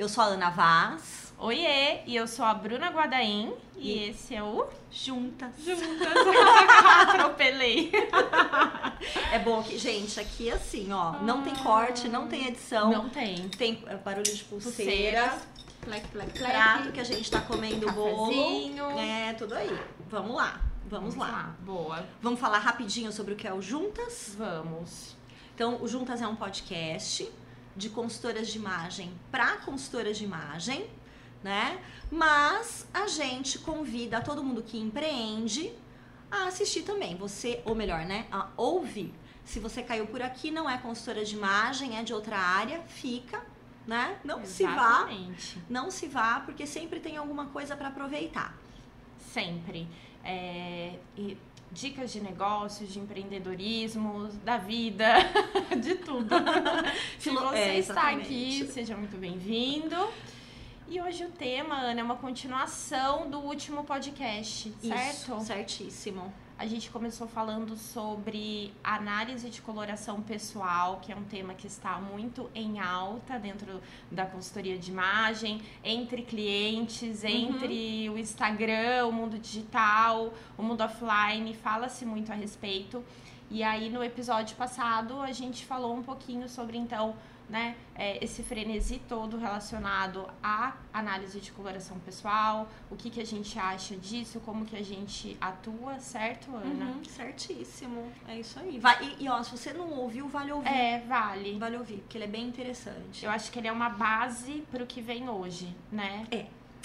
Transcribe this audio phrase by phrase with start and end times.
[0.00, 1.34] Eu sou a Ana Vaz.
[1.36, 5.52] Oiê, e eu sou a Bruna Guadaim e, E- esse é o Juntas.
[5.62, 6.08] Juntas.
[7.06, 7.92] Atropelei.
[9.30, 12.90] É bom que, gente, aqui assim, ó, não tem corte, não tem edição.
[12.90, 13.50] Não tem.
[13.50, 15.48] Tem é, barulho de pulseira, Pulseiras.
[15.82, 16.50] Plec, plec, plec.
[16.50, 18.28] prato que a gente tá comendo o bolo.
[18.28, 18.98] Cafezinho.
[18.98, 19.80] É, tudo aí.
[20.08, 20.62] Vamos lá.
[20.86, 21.54] Vamos, lá.
[21.60, 22.08] Boa.
[22.22, 24.34] Vamos falar rapidinho sobre o que é o Juntas.
[24.34, 25.14] Vamos.
[25.54, 27.30] Então, o Juntas é um podcast
[27.76, 30.88] de consultoras de imagem para consultoras de imagem,
[31.42, 31.82] né?
[32.10, 35.72] Mas a gente convida todo mundo que empreende
[36.30, 37.16] a assistir também.
[37.16, 38.26] Você, ou melhor, né?
[38.30, 39.14] A ouvir.
[39.44, 43.44] Se você caiu por aqui, não é consultora de imagem, é de outra área, fica,
[43.86, 44.18] né?
[44.22, 45.58] Não se vá, Exatamente.
[45.68, 48.56] não se vá, porque sempre tem alguma coisa para aproveitar.
[49.18, 49.88] Sempre.
[50.22, 51.36] É, e
[51.70, 55.14] dicas de negócios, de empreendedorismo, da vida,
[55.80, 56.34] de tudo.
[57.18, 59.96] Se você é, está aqui, seja muito bem-vindo.
[60.88, 65.36] E hoje o tema, Ana, é uma continuação do último podcast, certo?
[65.36, 66.32] Isso, certíssimo.
[66.60, 71.98] A gente começou falando sobre análise de coloração pessoal, que é um tema que está
[71.98, 73.80] muito em alta dentro
[74.10, 81.54] da consultoria de imagem, entre clientes, entre o Instagram, o mundo digital, o mundo offline,
[81.54, 83.02] fala-se muito a respeito.
[83.50, 87.16] E aí no episódio passado a gente falou um pouquinho sobre então,
[87.50, 93.26] né, é, esse frenesi todo relacionado à análise de coloração pessoal, o que, que a
[93.26, 96.86] gente acha disso, como que a gente atua, certo, Ana?
[96.86, 98.10] Uhum, certíssimo.
[98.28, 98.78] É isso aí.
[98.78, 100.68] Vai, e, e, ó, se você não ouviu, vale ouvir.
[100.68, 101.58] É, vale.
[101.58, 103.24] Vale ouvir, porque ele é bem interessante.
[103.24, 106.26] Eu acho que ele é uma base para o que vem hoje, né?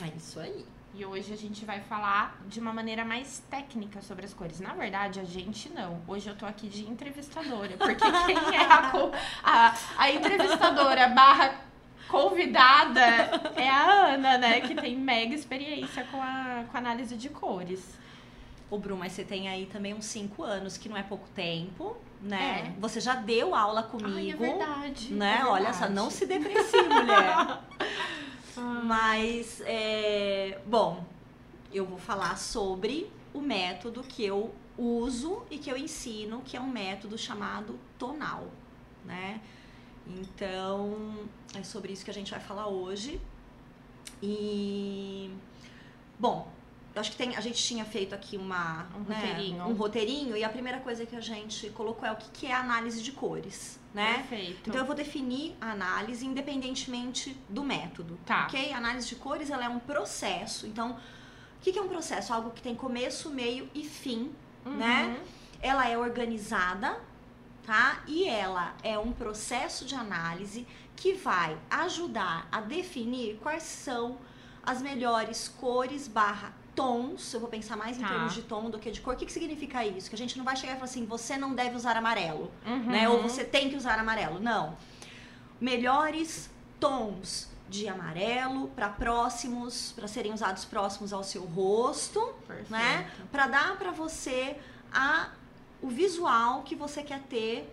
[0.03, 0.65] É isso aí.
[0.97, 4.61] E hoje a gente vai falar de uma maneira mais técnica sobre as cores.
[4.61, 6.01] Na verdade, a gente não.
[6.07, 9.11] Hoje eu tô aqui de entrevistadora, porque quem é a,
[9.43, 11.53] a, a entrevistadora barra
[12.07, 13.01] convidada
[13.57, 14.61] é a Ana, né?
[14.61, 17.97] Que tem mega experiência com a, com a análise de cores.
[18.71, 21.97] Ô, Bru, mas você tem aí também uns 5 anos, que não é pouco tempo,
[22.21, 22.73] né?
[22.73, 22.79] É.
[22.79, 24.15] Você já deu aula comigo.
[24.15, 25.13] Ai, é verdade.
[25.13, 25.39] Né?
[25.41, 25.93] é Olha só, verdade.
[25.93, 27.59] não se deprecie, mulher.
[28.61, 31.05] Mas, é, bom,
[31.73, 36.61] eu vou falar sobre o método que eu uso e que eu ensino, que é
[36.61, 38.47] um método chamado tonal,
[39.03, 39.41] né?
[40.07, 43.19] Então, é sobre isso que a gente vai falar hoje.
[44.21, 45.31] E,
[46.19, 46.51] bom,
[46.99, 49.63] acho que tem, a gente tinha feito aqui uma, Um né, roteirinho.
[49.67, 52.53] um roteirinho e a primeira coisa que a gente colocou é o que que é
[52.53, 54.15] a análise de cores, né?
[54.27, 54.69] Perfeito.
[54.69, 58.45] Então eu vou definir a análise independentemente do método, Tá.
[58.45, 58.71] ok?
[58.73, 60.65] A análise de cores ela é um processo.
[60.67, 62.33] Então, o que que é um processo?
[62.33, 64.31] Algo que tem começo, meio e fim.
[64.65, 64.77] Uhum.
[64.77, 65.19] né?
[65.61, 66.99] Ela é organizada,
[67.65, 68.03] tá?
[68.07, 74.17] E ela é um processo de análise que vai ajudar a definir quais são
[74.63, 77.33] as melhores cores barra tons.
[77.33, 78.09] Eu vou pensar mais em Tá.
[78.09, 79.13] termos de tom do que de cor.
[79.13, 80.09] O que, que significa isso?
[80.09, 82.85] Que a gente não vai chegar e falar assim, você não deve usar amarelo Uhum.
[82.85, 83.07] né?
[83.09, 84.39] Ou você tem que usar amarelo.
[84.39, 84.77] Não.
[85.59, 86.49] Melhores
[86.79, 92.71] tons de amarelo para próximos, para serem usados próximos ao seu rosto, Perfeito.
[92.71, 93.09] né?
[93.31, 94.57] Para dar para você
[94.93, 95.29] a
[95.81, 97.71] o visual que você quer ter,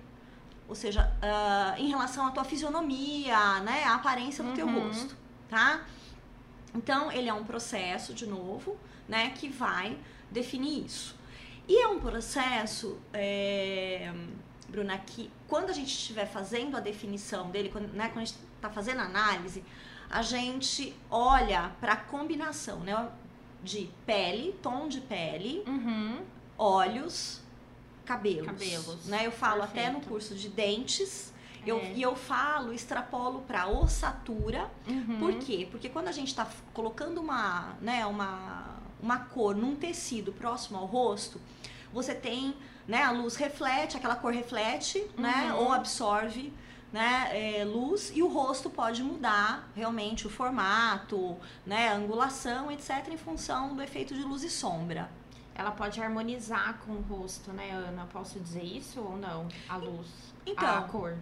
[0.69, 3.85] ou seja, ah, em relação à tua fisionomia, né?
[3.85, 4.85] A aparência do teu Uhum.
[4.89, 5.17] rosto,
[5.49, 5.83] tá?
[6.75, 8.77] Então, ele é um processo, de novo,
[9.09, 9.31] né?
[9.31, 9.97] Que vai
[10.31, 11.17] definir isso.
[11.69, 14.13] E é um processo, é,
[14.69, 18.39] Bruna, que quando a gente estiver fazendo a definição dele, quando, né, quando a gente
[18.57, 19.63] está fazendo a análise,
[20.11, 23.09] a gente olha para a combinação, né?
[23.63, 26.21] De pele, tom de pele, Uhum.
[26.59, 27.41] olhos,
[28.05, 28.47] cabelos.
[28.47, 29.27] Cabelos, Né?
[29.27, 30.09] Eu falo até no perfeito.
[30.09, 31.33] curso de dentes.
[31.65, 31.93] Eu, É.
[31.93, 34.69] E eu falo, extrapolo para ossatura.
[34.89, 35.19] Uhum.
[35.21, 35.69] Por quê?
[35.71, 38.72] Porque quando a gente está colocando uma, né, uma,
[39.03, 41.41] uma cor num tecido próximo ao rosto,
[41.93, 42.55] você tem,
[42.87, 45.59] né, a luz reflete, aquela cor reflete, né, Uhum.
[45.65, 46.53] ou absorve,
[46.93, 53.09] né, é, luz e o rosto pode mudar realmente o formato, né, a angulação, etc,
[53.11, 55.11] em função do efeito de luz e sombra.
[55.55, 58.07] Ela pode harmonizar com o rosto, né, Ana?
[58.11, 59.49] Posso dizer isso ou não?
[59.69, 60.07] A luz,
[60.47, 61.17] Então, a cor.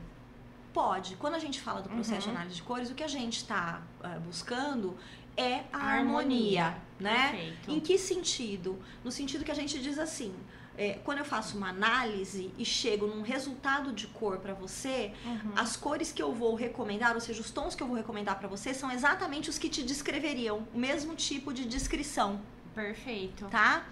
[0.72, 1.16] Pode.
[1.16, 2.32] Quando a gente fala do processo Uhum.
[2.32, 3.82] de análise de cores, o que a gente está
[4.24, 4.96] buscando
[5.36, 6.76] é a, A harmonia, harmonia.
[7.02, 7.30] Né?
[7.30, 7.70] Perfeito.
[7.70, 8.78] Em que sentido?
[9.04, 10.34] No sentido que a gente diz assim,
[10.78, 15.52] é, quando eu faço uma análise e chego num resultado de cor para você, Uhum.
[15.56, 18.48] as cores que eu vou recomendar, ou seja, os tons que eu vou recomendar para
[18.48, 22.40] você, são exatamente os que te descreveriam, o mesmo tipo de descrição,
[22.74, 23.46] Perfeito.
[23.46, 23.84] tá?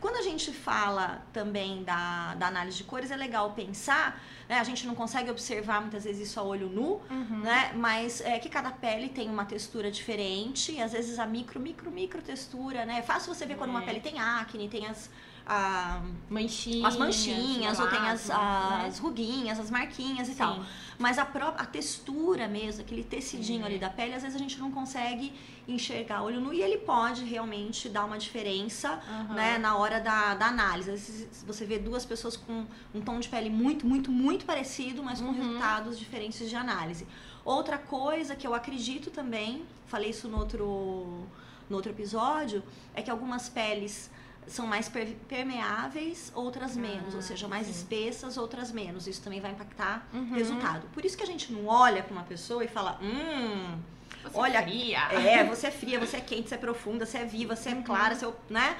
[0.00, 4.58] Quando a gente fala também da, da análise de cores, é legal pensar, né?
[4.58, 7.40] A gente não consegue observar muitas vezes isso a olho nu, Uhum.
[7.40, 7.72] né?
[7.74, 11.90] Mas é que cada pele tem uma textura diferente, e às vezes a micro, micro,
[11.90, 12.98] micro textura, né?
[13.00, 13.86] É fácil você ver quando uma É.
[13.86, 15.10] pele tem acne, tem as,
[15.52, 16.92] a- Manchinhas.
[16.94, 20.36] as manchinhas, ou tem as, as ruguinhas, as marquinhas e né?
[20.38, 20.54] tal.
[20.54, 20.64] Sim.
[20.96, 23.66] Mas a própria a textura mesmo, aquele tecidinho É.
[23.66, 25.32] ali da pele, às vezes a gente não consegue
[25.66, 29.34] enxergar olho nu e ele pode realmente dar uma diferença Aham.
[29.34, 30.90] né, na hora da, da análise.
[30.90, 32.64] Às vezes você vê duas pessoas com
[32.94, 35.32] um tom de pele muito, muito, muito parecido, mas com Uhum.
[35.34, 37.06] resultados diferentes de análise.
[37.44, 41.26] Outra coisa que eu acredito também, falei isso no outro,
[41.68, 42.62] no outro episódio,
[42.94, 44.10] é que algumas peles
[44.46, 47.72] são mais per- permeáveis, outras menos, ou Ah, seja, mais sim.
[47.72, 49.06] espessas, outras menos.
[49.06, 50.22] Isso também vai impactar Uhum.
[50.32, 50.86] o resultado.
[50.92, 53.78] Por isso que a gente não olha para uma pessoa e fala, hum,
[54.22, 54.98] Você Olha, fria.
[55.12, 57.74] é, você é fria, você é quente, você é profunda, você é viva, você é
[57.76, 58.76] clara, você é, né?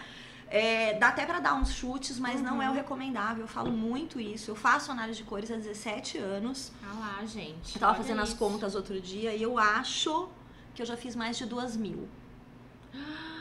[0.52, 3.44] É, dá até pra dar uns chutes, mas não é o recomendável.
[3.44, 4.50] Eu falo muito isso.
[4.50, 6.72] Eu faço análise de cores há 17 anos.
[6.84, 7.74] Ah lá, gente.
[7.76, 8.38] Eu tava olha fazendo as isso.
[8.38, 10.28] contas outro dia e eu acho
[10.74, 12.06] que eu já fiz mais de duas mil.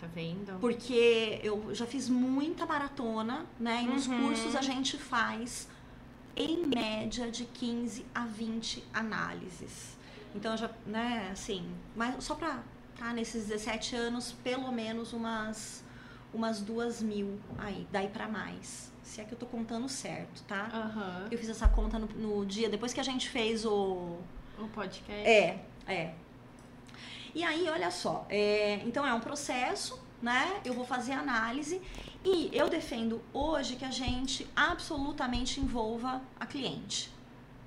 [0.00, 0.58] Tá vendo?
[0.60, 3.82] Porque eu já fiz muita maratona, né?
[3.82, 4.26] E nos Uhum.
[4.28, 5.68] cursos a gente faz,
[6.34, 9.96] em média, de 15 a 20 análises.
[10.34, 12.62] Então, já, né, assim, mas só pra
[12.98, 15.82] tá nesses 17 anos, pelo menos umas,
[16.32, 18.90] umas duas mil aí, daí pra mais.
[19.02, 20.68] Se é que eu tô contando certo, tá?
[20.72, 21.26] Aham.
[21.30, 24.18] Eu fiz essa conta no, no dia, depois que a gente fez o,
[24.58, 25.28] O podcast.
[25.28, 26.14] é, é.
[27.34, 30.60] E aí, olha só, é, então é um processo, né?
[30.64, 31.80] Eu vou fazer análise
[32.24, 37.10] e eu defendo hoje que a gente absolutamente envolva a cliente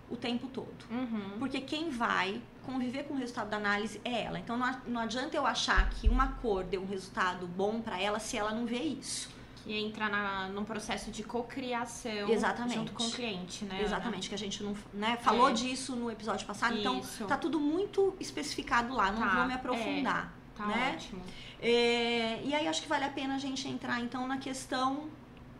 [0.09, 0.85] o tempo todo.
[0.91, 1.39] Uhum.
[1.39, 4.39] Porque quem vai conviver com o resultado da análise é ela.
[4.39, 8.37] Então não, adianta eu achar que uma cor deu um resultado bom pra ela se
[8.37, 9.29] ela não vê isso.
[9.63, 12.75] Que entra na, num processo de cocriação Exatamente.
[12.75, 13.75] junto com o cliente, né?
[13.75, 13.83] Ana?
[13.85, 15.53] Exatamente, que a gente não né, falou É.
[15.53, 17.25] disso no episódio passado, então Isso.
[17.25, 20.33] tá tudo muito especificado lá, não Tá, vou me aprofundar.
[20.55, 20.93] Tá né?
[20.95, 21.21] ótimo.
[21.61, 25.07] É, e aí acho que vale a pena a gente entrar então na questão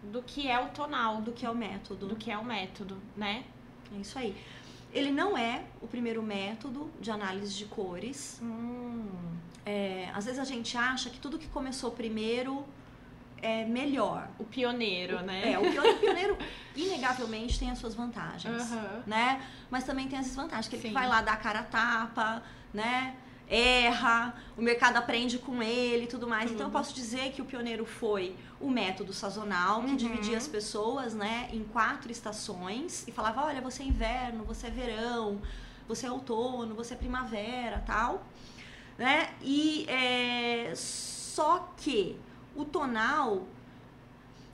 [0.04, 2.08] Do que é o tonal, do do, que é o método.
[2.08, 3.46] do que é o método, né?
[3.96, 4.36] É isso aí.
[4.92, 8.38] Ele não é o primeiro método de análise de cores.
[8.44, 9.08] Hum.
[9.66, 12.66] É, às vezes a gente acha que tudo que começou primeiro
[13.44, 14.30] é melhor.
[14.40, 15.52] O pioneiro, né?
[15.52, 16.38] É, o pior- o pioneiro,
[16.76, 18.72] inegavelmente, tem as suas vantagens.
[18.72, 19.04] Aham.
[19.06, 19.42] Né?
[19.70, 20.94] Mas também tem as desvantagens, que ele Sim.
[20.94, 22.42] vai lá dar a cara a tapa,
[22.74, 23.16] né?
[23.46, 26.50] Erra, o mercado aprende com ele e tudo mais.
[26.50, 26.72] Então eu Uhum.
[26.72, 29.96] posso dizer que o pioneiro foi o método sazonal, que Uhum.
[29.98, 34.70] dividia as pessoas, né, em quatro estações e falava: olha, você é inverno, você é
[34.72, 35.42] verão,
[35.88, 38.26] você é outono, você é primavera, tal.
[38.98, 39.30] Né?
[39.42, 42.18] E é, só que
[42.56, 43.48] o tonal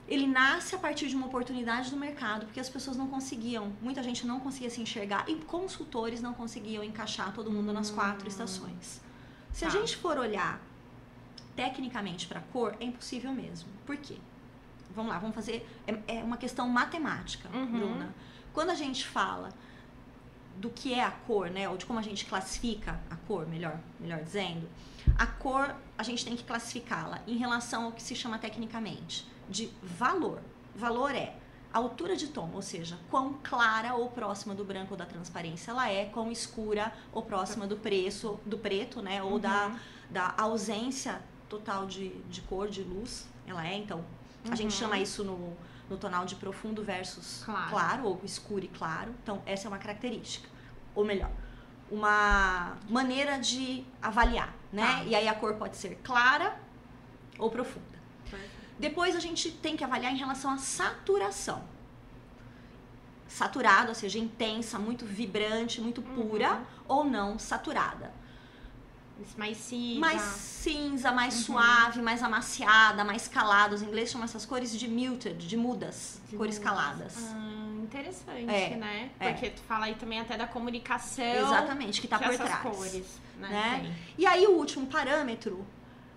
[0.08, 4.02] ele nasce a partir de uma oportunidade do mercado, porque as pessoas não conseguiam, muita
[4.02, 9.00] gente não conseguia se enxergar e consultores não conseguiam encaixar todo mundo nas quatro estações.
[9.52, 9.78] Se a Tá.
[9.78, 10.60] gente for olhar
[11.54, 13.68] tecnicamente para cor, é impossível mesmo.
[13.86, 14.16] Por quê?
[14.94, 15.64] Vamos lá, vamos fazer.
[15.86, 17.66] É, é uma questão matemática, Uhum.
[17.66, 18.14] Bruna.
[18.52, 19.50] Quando a gente fala
[20.60, 23.78] do que é a cor, né, ou de como a gente classifica a cor, melhor,
[23.98, 24.68] melhor dizendo,
[25.18, 29.70] a cor a gente tem que classificá-la em relação ao que se chama tecnicamente de
[29.82, 30.40] valor.
[30.76, 31.34] Valor é
[31.72, 35.70] a altura de tom, ou seja, quão clara ou próxima do branco ou da transparência
[35.70, 39.78] ela é, quão escura ou próxima do preço, do preto, né, ou da, Uhum.
[40.10, 43.76] da ausência total de, de cor, de luz, ela é.
[43.78, 44.04] Então,
[44.50, 44.78] a gente Uhum.
[44.80, 45.56] chama isso no,
[45.88, 48.04] no tonal de profundo versus Claro.
[48.04, 49.14] ou escuro e claro.
[49.22, 50.48] Então, essa é uma característica.
[50.94, 51.30] Ou melhor,
[51.90, 54.86] uma maneira de avaliar, né?
[54.86, 55.04] Tá.
[55.04, 56.56] E aí a cor pode ser clara
[57.38, 57.98] ou profunda.
[58.78, 61.62] Depois a gente tem que avaliar em relação à saturação.
[63.28, 66.64] Saturada, ou seja, intensa, muito vibrante, muito pura, Uhum.
[66.88, 68.12] ou não saturada.
[69.36, 70.00] Mais cinza.
[70.00, 71.42] Mais cinza, mais Uhum.
[71.42, 73.74] suave, mais amaciada, mais calada.
[73.74, 76.70] Os ingleses chamam essas cores de muted, de mudas, De cores mudas.
[76.72, 77.16] caladas.
[77.34, 77.59] Ah,
[77.90, 79.10] interessante, É, né?
[79.18, 79.32] é.
[79.32, 81.24] Porque tu fala aí também até da comunicação.
[81.24, 82.62] Exatamente, que tá que por trás.
[82.62, 83.48] cores, né?
[83.48, 83.96] né?
[84.16, 85.66] E aí o último parâmetro,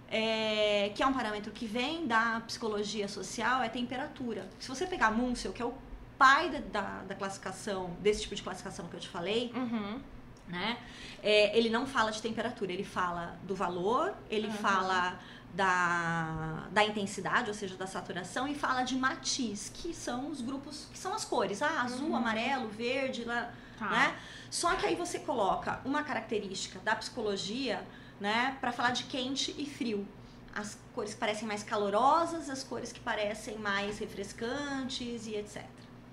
[0.09, 4.47] é, que é um parâmetro que vem da psicologia social, é temperatura.
[4.59, 5.73] Se você pegar Munsell, que é o
[6.17, 9.99] pai da, da, da classificação, desse tipo de classificação que eu te falei, Uhum.
[10.47, 10.77] né?
[11.23, 14.53] É, ele não fala de temperatura, ele fala do valor, ele Uhum.
[14.53, 15.19] fala
[15.53, 20.87] da, da intensidade, ou seja, da saturação, e fala de matiz, que são os grupos,
[20.91, 22.15] que são as cores, ah, azul, Uhum.
[22.15, 23.89] amarelo, verde, lá, Tá.
[23.89, 24.15] né?
[24.49, 27.85] Só que aí você coloca uma característica da psicologia,
[28.19, 30.07] né, para falar de quente e frio.
[30.55, 35.63] as cores que parecem mais calorosas, as cores que parecem mais refrescantes e etc.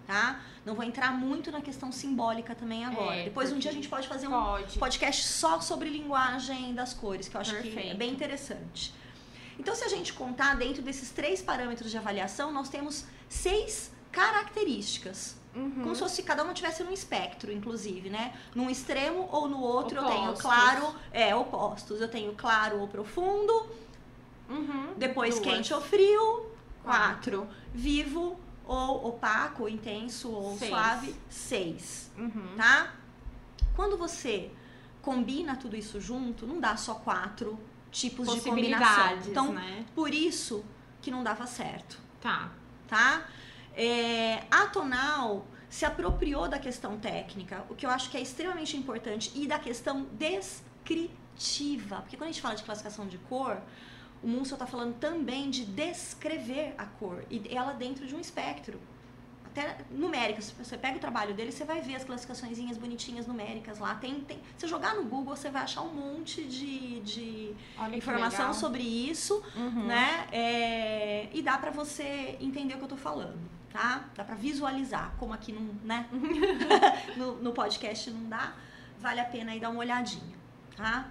[0.07, 0.41] Tá?
[0.65, 3.17] Não vou entrar muito na questão simbólica também agora.
[3.17, 4.79] É, Depois um dia a gente pode fazer um Pode.
[4.79, 7.97] podcast só sobre linguagem das cores, que eu acho que é Perfeito.
[7.99, 8.95] bem interessante.
[9.61, 15.37] Então, se a gente contar dentro desses três parâmetros de avaliação, nós temos seis características.
[15.55, 15.83] Uhum.
[15.83, 18.35] Como se fosse cada uma tivesse num espectro, inclusive, né?
[18.55, 20.41] Num extremo ou no outro eu tenho Opostos.
[20.43, 22.01] claro, é, opostos.
[22.01, 23.69] Eu tenho claro ou profundo,
[24.49, 24.95] Uhum.
[24.97, 25.47] depois Duas.
[25.47, 26.47] quente ou frio,
[26.83, 27.41] Quatro.
[27.43, 27.49] quatro.
[27.75, 30.71] Vivo ou opaco, intenso ou Seis.
[30.71, 32.55] suave, seis Uhum.
[32.57, 32.95] tá?
[33.77, 34.51] Quando você
[35.03, 37.59] combina tudo isso junto, não dá só quatro
[37.91, 39.19] tipos de combinação.
[39.27, 39.85] Então, né?
[39.95, 40.65] por isso
[41.01, 42.53] que não dava certo, Tá.
[42.87, 43.27] tá?
[43.75, 48.77] É, a Tonal se apropriou da questão técnica, o que eu acho que é extremamente
[48.77, 52.03] importante, e da questão descritiva.
[52.03, 53.63] Porque quando a gente fala de classificação de cor,
[54.23, 58.81] o Munsell está falando também de descrever a cor, e ela dentro de um espectro.
[59.51, 63.79] Até numéricas, se você pega o trabalho dele, você vai ver as classificaçõezinhas bonitinhas numéricas
[63.81, 63.97] lá.
[63.97, 67.55] Tem, tem, se jogar no Google, você vai achar um monte de, de
[67.97, 69.87] informação sobre isso Uhum.
[69.87, 70.27] né?
[70.31, 73.39] É, e dá pra você entender o que eu tô falando,
[73.73, 74.05] tá?
[74.15, 76.09] Dá pra visualizar, como aqui não, né?
[77.17, 78.53] no, no podcast não dá,
[79.01, 80.37] vale a pena aí dar uma olhadinha,
[80.77, 81.09] tá?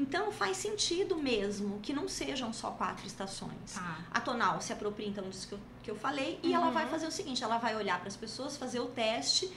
[0.00, 3.72] Então faz sentido mesmo que não sejam só quatro estações.
[3.74, 3.98] Tá.
[4.10, 6.72] A tonal se apropria então disso que eu, que eu falei e ela Uhum.
[6.72, 9.52] vai fazer o seguinte: ela vai olhar para as pessoas, fazer o teste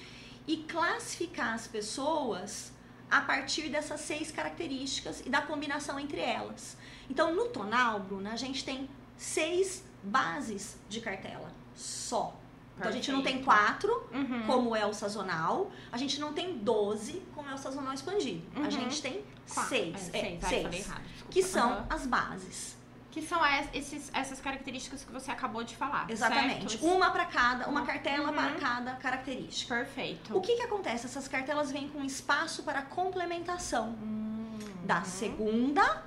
[0.46, 2.72] e classificar as pessoas
[3.10, 6.76] a partir dessas seis características e da combinação entre elas.
[7.10, 12.36] Então, no tonal, Bruna, a gente tem seis bases de cartela só.
[12.78, 14.44] Então, a gente não tem quatro, Uhum.
[14.48, 15.72] como é o sazonal.
[15.92, 18.44] A gente não tem 12, como é o sazonal expandido.
[18.58, 18.66] Uhum.
[18.66, 20.10] A gente tem Qua- seis.
[20.14, 20.44] É, é, seis.
[20.44, 21.04] Ai, seis, falei errado.
[21.30, 21.86] que são Aham.
[21.90, 22.76] as bases.
[23.12, 26.10] Que são es- esses, essas características que você acabou de falar.
[26.10, 26.72] Exatamente.
[26.72, 26.86] certo?
[26.88, 27.86] Uma para cada, uma Uhum.
[27.86, 29.76] cartela para cada característica.
[29.76, 30.36] Perfeito.
[30.36, 31.06] O que, que acontece?
[31.06, 35.06] Essas cartelas vêm com espaço para complementação Hum, da uhum.
[35.06, 36.04] segunda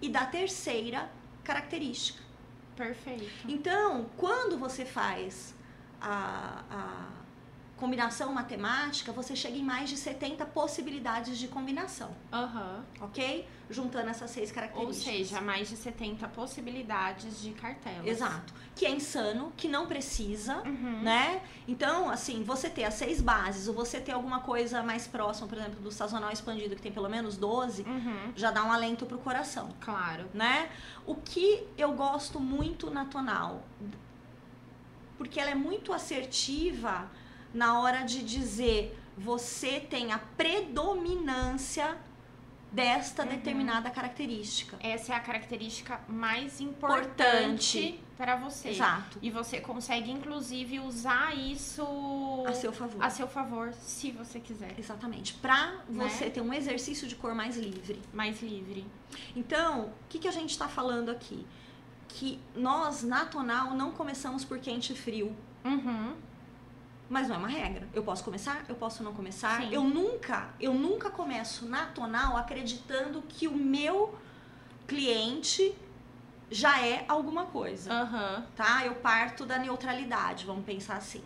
[0.00, 1.10] e da terceira
[1.44, 2.22] característica.
[2.74, 3.30] Perfeito.
[3.46, 5.54] Então, quando você faz
[6.00, 7.26] a, a
[7.76, 12.82] combinação matemática, você chega em mais de 70 possibilidades de combinação, Aham.
[13.02, 13.46] ok?
[13.68, 15.04] Juntando essas seis Ou características.
[15.12, 18.06] seja, mais de 70 possibilidades de cartelas.
[18.06, 18.54] Exato.
[18.74, 21.02] Que é insano, que não precisa, Uhum.
[21.02, 21.42] né?
[21.68, 25.58] Então, assim, você ter as seis bases, ou você ter alguma coisa mais próxima, por
[25.58, 28.32] exemplo, do sazonal expandido, que tem pelo menos 12, Uhum.
[28.34, 30.30] já dá um alento pro coração, Claro.
[30.32, 30.70] né?
[31.04, 33.62] O que eu gosto muito na tonal,
[35.18, 37.10] porque ela é muito assertiva
[37.54, 41.96] na hora de dizer você tem a predominância
[42.70, 43.28] desta Uhum.
[43.30, 44.76] determinada característica.
[44.80, 47.78] Essa é a característica mais Importante.
[47.78, 48.70] importante para você.
[48.70, 49.18] Exato.
[49.22, 51.86] E você consegue, inclusive, usar isso
[52.46, 53.02] A seu favor.
[53.02, 54.74] a seu favor, se você quiser.
[54.78, 55.32] Exatamente.
[55.34, 56.06] Pra Né?
[56.08, 58.00] você ter um exercício de cor mais livre.
[58.12, 58.84] Mais livre.
[59.34, 61.46] Então, o que, que a gente está falando aqui?
[62.16, 65.36] Que nós, na tonal, não começamos por quente e frio.
[65.62, 66.14] Uhum.
[67.10, 67.86] Mas não é uma regra.
[67.92, 69.60] Eu posso começar, eu posso não começar.
[69.60, 69.68] Sim.
[69.70, 74.18] Eu nunca, eu nunca começo na tonal acreditando que o meu
[74.86, 75.74] cliente
[76.50, 78.46] já é alguma coisa, Aham.
[78.56, 78.86] tá?
[78.86, 81.22] Eu parto da neutralidade, vamos pensar assim.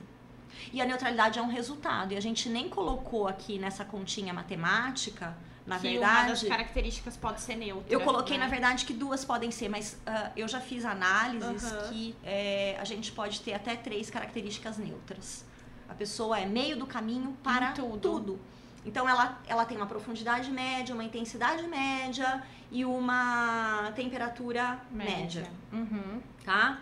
[0.72, 2.14] E a neutralidade é um resultado.
[2.14, 5.36] E a gente nem colocou aqui nessa continha matemática,
[5.70, 6.20] na que verdade.
[6.22, 7.92] uma das características pode ser neutra.
[7.92, 8.44] Eu coloquei, né?
[8.44, 12.84] na verdade, que duas podem ser, mas ah, eu já fiz análises que é, a
[12.84, 15.44] gente pode ter até três características neutras.
[15.88, 17.98] A pessoa é meio do caminho para tudo.
[17.98, 18.40] tudo.
[18.84, 26.20] Então, ela, ela tem uma profundidade média, uma intensidade média e uma temperatura média, Uhum.
[26.44, 26.80] tá?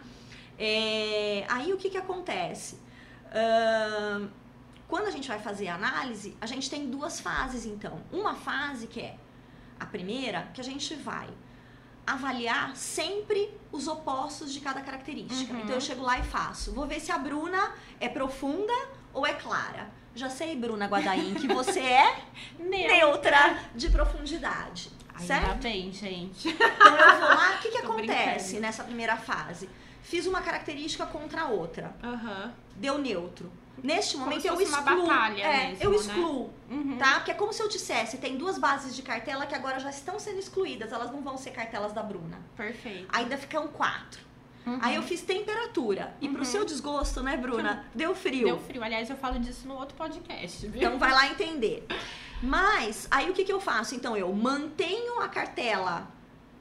[0.59, 2.79] É, aí, o que que acontece?
[3.33, 4.29] Ahn,
[4.89, 8.01] quando a gente vai fazer a análise, a gente tem duas fases, então.
[8.11, 9.17] Uma fase que é
[9.79, 11.29] a primeira, que a gente vai
[12.07, 15.53] avaliar sempre os opostos de cada característica.
[15.53, 15.61] Uhum.
[15.61, 16.73] Então eu chego lá e faço.
[16.73, 18.73] Vou ver se a Bruna é profunda
[19.13, 19.91] ou é clara.
[20.15, 22.23] Já sei, Bruna Guadaim, que você é
[22.59, 24.91] neutra de profundidade.
[25.15, 25.63] Ainda Certo?
[25.63, 26.49] bem, gente.
[26.49, 28.61] Então eu vou lá, o que, que Tô acontece brincando.
[28.63, 29.69] nessa primeira fase?
[30.03, 31.95] Fiz uma característica contra a outra.
[32.03, 32.55] Aham.
[32.75, 33.53] Deu neutro.
[33.83, 35.07] Neste momento eu fosse uma excluo.
[35.07, 35.97] batalha é, mesmo, eu né?
[35.97, 36.97] excluo, Uhum.
[36.99, 37.15] tá?
[37.17, 40.19] Porque é como se eu dissesse, tem duas bases de cartela que agora já estão
[40.19, 42.39] sendo excluídas, elas não vão ser cartelas da Bruna.
[42.57, 43.07] Perfeito.
[43.11, 44.27] Ainda ficam quatro.
[44.67, 44.79] Uhum.
[44.83, 46.15] Aí eu fiz temperatura.
[46.21, 46.45] E pro Uhum.
[46.45, 47.87] seu desgosto, né, Bruna?
[47.95, 48.45] Deu frio.
[48.47, 48.83] Deu frio.
[48.85, 50.77] Aliás, eu falo disso no outro podcast, viu?
[50.83, 51.87] Então vai lá entender.
[52.43, 53.95] Mas, aí o que, que eu faço?
[53.95, 56.07] Então eu mantenho a cartela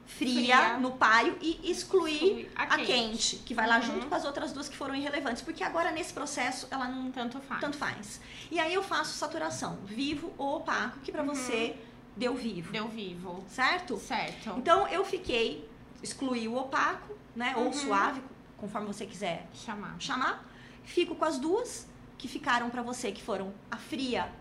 [0.08, 0.78] fria, Fria.
[0.80, 2.86] no páreo e excluir Exclui a a quente.
[2.88, 3.82] quente, que vai lá Uhum.
[3.84, 7.40] junto com as outras duas que foram irrelevantes, porque agora nesse processo ela não Tanto
[7.42, 7.62] faz.
[7.62, 8.20] tanto faz.
[8.50, 11.30] E aí eu faço saturação, vivo ou opaco, que pra Uhum.
[11.36, 11.76] você
[12.16, 13.44] deu vivo, Deu vivo.
[13.48, 13.98] certo?
[13.98, 14.50] Certo.
[14.58, 15.70] Então eu fiquei,
[16.02, 17.74] excluí o opaco, né, ou Uhum.
[17.74, 18.22] suave,
[18.58, 19.96] conforme você quiser Chamar.
[20.00, 20.44] chamar.
[20.84, 21.86] Fico com as duas
[22.18, 24.32] que ficaram pra você, que foram a fria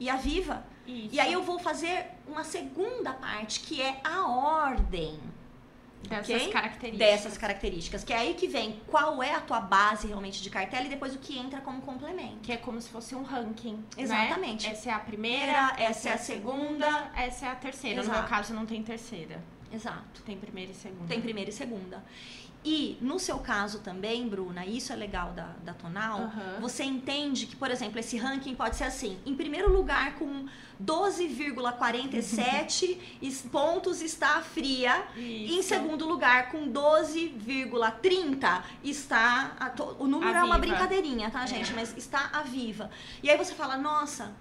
[0.00, 0.64] e a viva.
[0.86, 1.14] Isso.
[1.14, 5.20] E aí eu vou fazer uma segunda parte, que é a ordem
[6.08, 6.48] Dessas ok?
[6.50, 6.98] características.
[7.10, 8.04] dessas características.
[8.04, 11.14] Que é aí que vem qual é a tua base realmente de cartela e depois
[11.14, 12.38] o que entra como complemento.
[12.42, 13.74] Que é como se fosse um ranking.
[13.76, 13.84] né?
[13.98, 14.66] Exatamente.
[14.66, 17.96] Essa é a primeira, Primeira, essa é a segunda, essa é a terceira.
[18.02, 18.28] No meu Exato.
[18.30, 19.40] caso, não tem terceira.
[19.72, 20.20] Exato.
[20.26, 21.06] Tem primeira e segunda.
[21.08, 22.02] Tem primeira e segunda.
[22.62, 26.58] E no seu caso também, Bruna, isso é legal da, da Tonal, Aham.
[26.60, 30.44] você entende que, por exemplo, esse ranking pode ser assim: em primeiro lugar, com
[30.84, 35.04] 12,47 es- pontos está a fria.
[35.16, 35.70] E em Isso.
[35.70, 39.56] segundo lugar, com 12,30 está.
[39.58, 41.72] A o número A é uma brincadeirinha, tá, gente?
[41.72, 41.74] É.
[41.74, 42.90] Mas está a viva.
[43.22, 44.34] E aí você fala, nossa,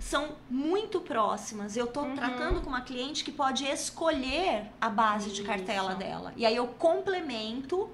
[0.00, 1.76] são muito próximas.
[1.76, 2.14] Eu tô Uhum.
[2.16, 5.98] tratando com uma cliente que pode escolher a base de cartela Isso.
[5.98, 6.32] dela.
[6.36, 7.88] E aí eu complemento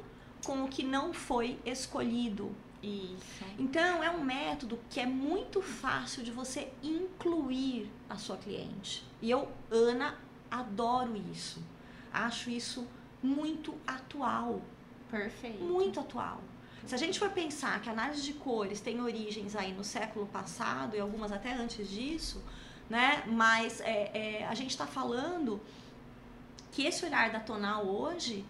[0.44, 2.50] com o que não foi escolhido.
[2.82, 3.44] Isso.
[3.58, 9.04] Então, é um método que é muito fácil de você incluir a sua cliente.
[9.20, 10.14] E eu, Ana,
[10.50, 11.60] adoro isso.
[12.12, 12.86] Acho isso
[13.22, 14.60] muito atual.
[15.10, 15.64] Perfeito.
[15.64, 16.40] Muito atual.
[16.86, 20.26] Se a gente for pensar que a análise de cores tem origens aí no século
[20.26, 22.42] passado e algumas até antes disso,
[22.88, 23.24] né?
[23.26, 25.60] Mas é, é, a gente está falando
[26.72, 28.44] que esse olhar da tonal hoje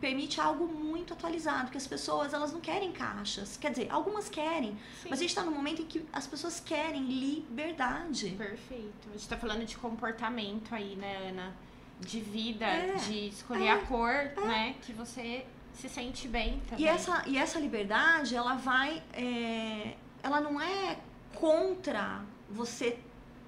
[0.00, 3.56] permite algo muito atualizado, que as pessoas elas não querem caixas.
[3.56, 5.08] Quer dizer, algumas querem, Sim.
[5.10, 8.30] mas a gente está num momento em que as pessoas querem liberdade.
[8.30, 9.08] Perfeito.
[9.10, 11.54] A gente tá falando de comportamento aí, né, Ana?
[12.00, 14.74] De vida, É, de escolher a cor, né?
[14.82, 16.84] Que você se sente bem também.
[16.84, 19.02] E essa, e essa liberdade, ela vai.
[19.12, 20.98] é, ela não é
[21.34, 22.98] contra você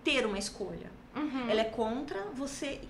[0.03, 0.91] ter uma escolha.
[1.15, 1.49] Uhum.
[1.49, 2.81] Ela é contra você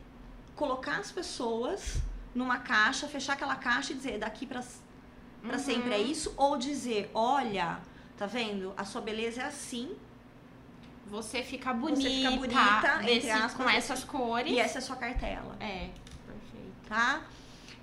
[0.56, 1.96] colocar as pessoas
[2.34, 4.62] numa caixa, fechar aquela caixa e dizer daqui pra,
[5.42, 5.58] pra Uhum.
[5.58, 7.78] sempre é isso, ou dizer, olha,
[8.16, 8.72] tá vendo?
[8.76, 9.94] A sua beleza é assim
[11.06, 14.50] Você fica bonita, Você fica bonita, desse- aspas, com essas cores.
[14.50, 15.54] e essa é a sua cartela.
[15.60, 15.90] É,
[16.26, 16.88] perfeito.
[16.88, 17.22] tá?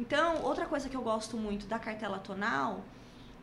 [0.02, 2.84] Então, outra coisa que eu gosto muito da cartela tonal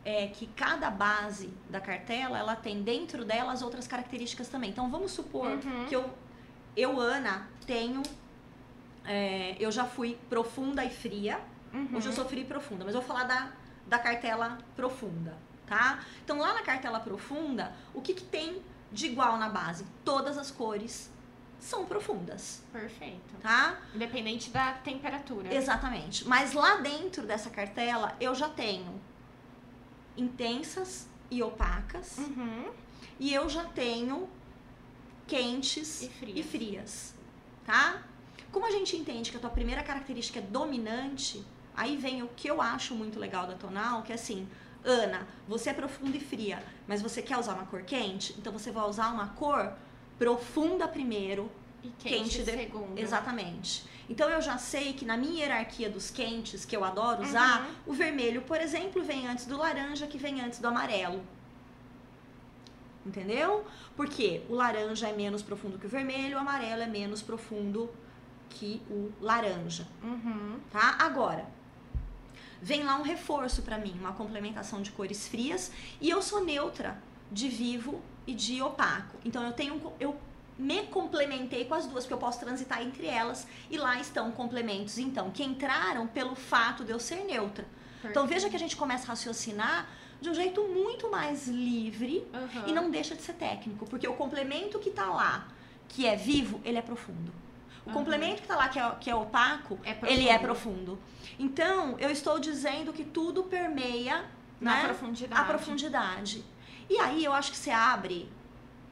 [0.03, 4.69] é que cada base da cartela, ela tem dentro dela as outras características também.
[4.69, 5.85] Então, vamos supor Uhum.
[5.87, 6.03] que eu,
[6.75, 8.01] eu, Ana, tenho...
[9.05, 11.39] é, eu já fui profunda e fria.
[11.73, 11.89] Uhum.
[11.95, 13.51] Hoje eu sou fria e profunda, mas eu vou falar da,
[13.87, 15.33] da cartela profunda,
[15.65, 15.99] tá?
[16.25, 19.85] Então, lá na cartela profunda, o que, que tem de igual na base?
[20.03, 21.09] Todas as cores
[21.59, 23.35] são profundas, Perfeito.
[23.41, 23.77] tá?
[23.93, 25.53] Independente da temperatura.
[25.53, 26.27] Exatamente.
[26.27, 28.99] Mas lá dentro dessa cartela eu já tenho
[30.17, 32.69] intensas e opacas Uhum.
[33.19, 34.27] e eu já tenho
[35.27, 36.37] quentes E frias.
[36.37, 37.13] e frias,
[37.65, 38.01] tá?
[38.51, 41.45] Como a gente entende que a tua primeira característica é dominante,
[41.75, 44.47] aí vem o que eu acho muito legal da tonal, que é assim,
[44.83, 48.33] Ana, você é profunda e fria, mas você quer usar uma cor quente?
[48.39, 49.73] Então você vai usar uma cor
[50.19, 51.49] profunda primeiro,
[51.81, 52.99] E quente, Quente de- segundo.
[52.99, 53.85] Exatamente.
[54.09, 57.75] Então eu já sei que na minha hierarquia dos quentes, que eu adoro usar, Uhum.
[57.87, 61.23] o vermelho, por exemplo, vem antes do laranja, que vem antes do amarelo.
[63.05, 63.65] Entendeu?
[63.95, 67.89] Porque o laranja é menos profundo que o vermelho, o amarelo é menos profundo
[68.49, 70.59] que o laranja, Uhum.
[70.71, 70.97] tá?
[70.99, 71.45] Agora,
[72.61, 77.01] vem lá um reforço pra mim, uma complementação de cores frias, e eu sou neutra
[77.31, 79.17] de vivo e de opaco.
[79.25, 80.15] Então eu tenho eu
[80.57, 84.97] me complementei com as duas, porque eu posso transitar entre elas e lá estão complementos,
[84.97, 87.65] então, que entraram pelo fato de eu ser neutra.
[88.03, 89.87] Então veja que a gente começa a raciocinar
[90.21, 92.67] de um jeito muito mais livre Uhum.
[92.67, 95.47] e não deixa de ser técnico, porque o complemento que tá lá,
[95.87, 97.31] que é vivo, ele é profundo.
[97.85, 100.99] O complemento que tá lá, que é, que é opaco, É ele é profundo.
[101.39, 104.25] Então, eu estou dizendo que tudo permeia
[104.59, 105.41] Na né, profundidade.
[105.41, 106.45] a profundidade.
[106.89, 108.29] E aí eu acho que você abre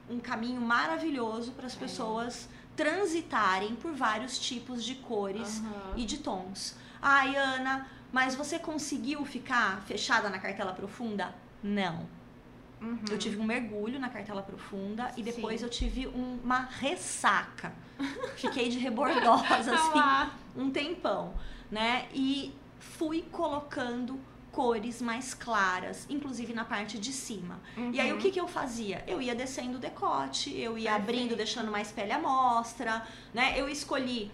[0.09, 1.79] um caminho maravilhoso para as É.
[1.79, 5.93] pessoas transitarem por vários tipos de cores Aham.
[5.97, 6.75] e de tons.
[7.01, 11.33] Ai, Ana, mas você conseguiu ficar fechada na cartela profunda?
[11.61, 12.07] Não.
[12.79, 12.99] Uhum.
[13.09, 15.65] Eu tive um mergulho na cartela profunda e depois Sim.
[15.65, 17.73] eu tive um- uma ressaca.
[18.37, 21.33] Fiquei de rebordosa, Ah assim, um tempão,
[21.71, 22.07] né?
[22.13, 24.19] E fui colocando
[24.57, 27.59] cores mais claras, inclusive na parte de cima.
[27.93, 28.21] E aí o Uhum.
[28.21, 29.03] que, que eu fazia?
[29.05, 31.37] Eu ia descendo o decote, eu ia abrindo, Perfeito.
[31.37, 33.53] deixando mais pele à mostra, né?
[33.55, 34.31] Eu escolhi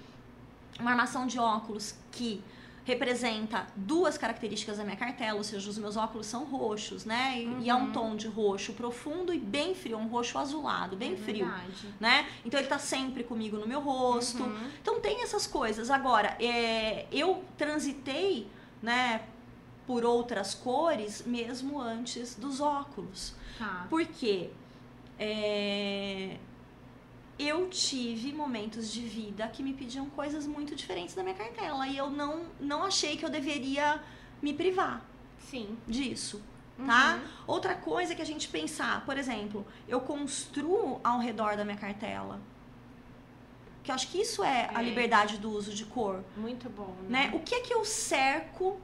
[0.80, 2.42] uma armação de óculos que
[2.86, 7.42] representa duas características da minha cartela, ou seja, os meus óculos são roxos, né?
[7.42, 7.60] E, uhum.
[7.62, 7.92] e é um uhum.
[7.92, 11.88] tom de roxo profundo e bem frio, um roxo azulado, bem é frio, verdade.
[12.00, 12.28] né?
[12.46, 14.42] Então ele tá sempre comigo no meu rosto.
[14.44, 14.70] Uhum.
[14.82, 15.90] Então tem essas coisas.
[15.90, 18.48] Agora, é, eu transitei,
[18.82, 19.22] né,
[19.86, 23.34] por outras cores mesmo antes dos óculos.
[23.58, 23.86] Tá.
[23.90, 24.50] Por quê?
[25.20, 26.38] É,
[27.38, 31.98] eu tive momentos de vida que me pediam coisas muito diferentes da minha cartela e
[31.98, 34.02] eu não, não achei que eu deveria
[34.42, 35.04] me privar
[35.40, 35.78] Sim.
[35.88, 36.42] disso.
[36.86, 37.16] Tá?
[37.16, 37.30] Uhum.
[37.48, 42.42] Outra coisa que a gente pensar, por exemplo, eu construo ao redor da minha cartela.
[43.84, 44.72] Que eu acho que isso é, é.
[44.74, 46.24] a liberdade do uso de cor.
[46.36, 46.96] Muito bom.
[47.08, 47.28] Né?
[47.28, 47.32] né?
[47.36, 48.80] O que é que eu cerco,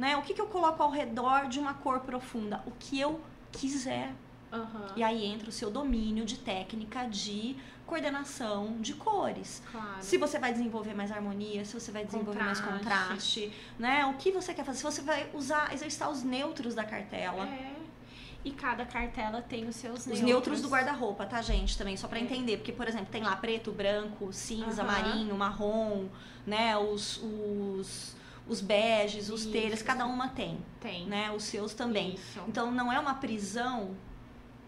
[0.00, 0.16] né?
[0.16, 2.62] O que, que eu coloco ao redor de uma cor profunda?
[2.66, 3.20] O que eu
[3.52, 4.14] quiser.
[4.50, 4.86] Uhum.
[4.96, 7.54] E aí entra o seu domínio de técnica de
[7.86, 9.62] coordenação de cores.
[9.70, 9.96] Claro.
[10.00, 12.64] Se você vai desenvolver mais harmonia, se você vai desenvolver contraste.
[12.64, 14.06] mais contraste, né?
[14.06, 14.78] O que você quer fazer?
[14.78, 17.46] Se você vai usar, exercitar os neutros da cartela.
[17.46, 17.76] É.
[18.42, 20.18] E cada cartela tem os seus neutros.
[20.18, 21.76] Os neutros do guarda-roupa, tá, gente?
[21.76, 22.22] Também, só para é.
[22.22, 22.56] entender.
[22.56, 24.88] Porque, por exemplo, tem lá preto, branco, cinza, uhum.
[24.88, 26.06] marinho, marrom,
[26.46, 26.74] né?
[26.78, 28.16] Os, os,
[28.50, 30.58] os beges, os telhas, cada uma tem.
[30.80, 31.06] Tem.
[31.06, 31.30] Né?
[31.30, 32.14] Os seus também.
[32.14, 32.42] Isso.
[32.48, 33.96] Então, não é uma prisão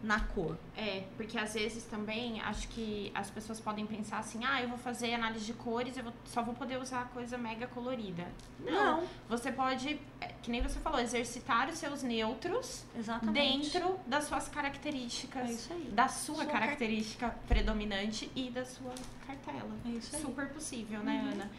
[0.01, 0.57] na cor.
[0.77, 4.79] É, porque às vezes também acho que as pessoas podem pensar assim: ah, eu vou
[4.79, 8.27] fazer análise de cores, eu vou, só vou poder usar coisa mega colorida.
[8.61, 8.73] Não.
[8.73, 9.09] Não.
[9.29, 13.73] Você pode, é, que nem você falou, exercitar os seus neutros Exatamente.
[13.73, 15.49] dentro das suas características.
[15.49, 15.90] É isso aí.
[15.92, 17.38] Da sua, sua característica car...
[17.49, 18.95] predominante e da sua
[19.27, 19.71] cartela.
[19.85, 20.23] É isso aí.
[20.23, 21.33] Super possível, né, uhum.
[21.33, 21.51] Ana?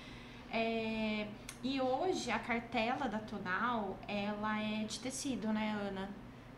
[0.56, 1.28] É,
[1.64, 6.10] e hoje a cartela da Tonal, ela é de tecido, né, Ana?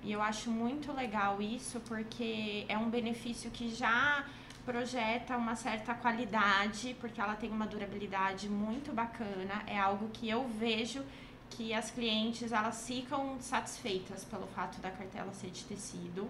[0.03, 4.25] E eu acho muito legal isso porque é um benefício que já
[4.65, 9.63] projeta uma certa qualidade, porque ela tem uma durabilidade muito bacana.
[9.67, 11.03] É algo que eu vejo
[11.51, 16.27] que as clientes elas ficam satisfeitas pelo fato da cartela ser de tecido.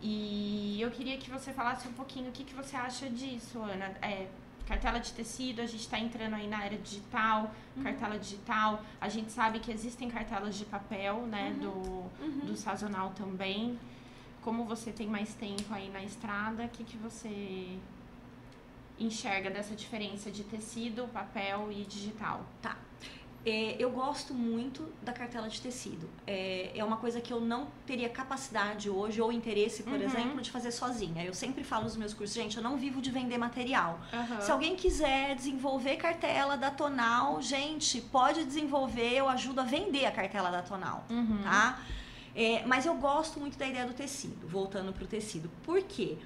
[0.00, 3.86] E eu queria que você falasse um pouquinho o que, que você acha disso, Ana.
[4.00, 4.28] É,
[4.68, 7.82] cartela de tecido, a gente está entrando aí na era digital, uhum.
[7.82, 8.82] cartela digital.
[9.00, 11.58] A gente sabe que existem cartelas de papel, né, uhum.
[11.58, 12.40] Do, uhum.
[12.46, 13.78] do sazonal também.
[14.42, 17.78] Como você tem mais tempo aí na estrada, o que, que você
[18.98, 22.44] enxerga dessa diferença de tecido, papel e digital?
[22.60, 22.76] Tá.
[23.46, 26.08] É, eu gosto muito da cartela de tecido.
[26.26, 30.02] É, é, uma coisa que eu não teria capacidade hoje ou interesse, por uhum.
[30.02, 31.24] exemplo, de fazer sozinha.
[31.24, 34.00] Eu sempre falo nos meus cursos, gente, eu não vivo de vender material.
[34.12, 34.40] Uhum.
[34.40, 40.10] Se alguém quiser desenvolver cartela da Tonal, gente, pode desenvolver, eu ajudo a vender a
[40.10, 41.40] cartela da Tonal, uhum.
[41.42, 41.80] tá?
[42.34, 45.50] É, mas eu gosto muito da ideia do tecido, voltando para o tecido.
[45.64, 46.18] Por quê?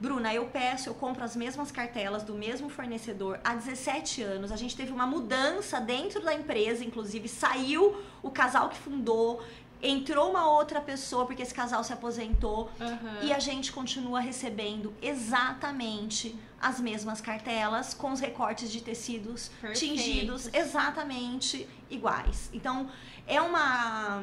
[0.00, 4.50] Bruna, eu peço, eu compro as mesmas cartelas do mesmo fornecedor há 17 anos.
[4.50, 9.42] A gente teve uma mudança dentro da empresa, inclusive saiu o casal que fundou,
[9.82, 13.22] entrou uma outra pessoa porque esse casal se aposentou uhum.
[13.22, 20.48] e a gente continua recebendo exatamente as mesmas cartelas com os recortes de tecidos tingidos
[20.52, 22.48] exatamente iguais.
[22.54, 22.90] Então
[23.26, 24.22] é uma